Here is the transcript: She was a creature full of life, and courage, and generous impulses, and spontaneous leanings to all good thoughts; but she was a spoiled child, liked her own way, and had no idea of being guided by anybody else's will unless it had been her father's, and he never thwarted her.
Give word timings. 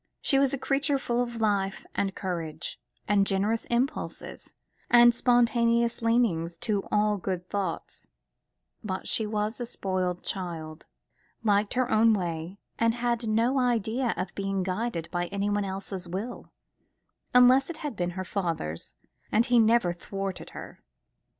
She 0.19 0.39
was 0.39 0.51
a 0.51 0.57
creature 0.57 0.97
full 0.97 1.21
of 1.21 1.39
life, 1.39 1.85
and 1.93 2.15
courage, 2.15 2.81
and 3.07 3.27
generous 3.27 3.65
impulses, 3.65 4.53
and 4.89 5.13
spontaneous 5.13 6.01
leanings 6.01 6.57
to 6.61 6.83
all 6.91 7.17
good 7.17 7.47
thoughts; 7.51 8.07
but 8.83 9.07
she 9.07 9.27
was 9.27 9.59
a 9.59 9.67
spoiled 9.67 10.23
child, 10.23 10.87
liked 11.43 11.75
her 11.75 11.91
own 11.91 12.15
way, 12.15 12.57
and 12.79 12.95
had 12.95 13.27
no 13.27 13.59
idea 13.59 14.15
of 14.17 14.33
being 14.33 14.63
guided 14.63 15.07
by 15.11 15.27
anybody 15.27 15.67
else's 15.67 16.07
will 16.07 16.51
unless 17.35 17.69
it 17.69 17.77
had 17.85 17.95
been 17.95 18.11
her 18.17 18.25
father's, 18.25 18.95
and 19.31 19.45
he 19.45 19.59
never 19.59 19.93
thwarted 19.93 20.49
her. 20.57 20.81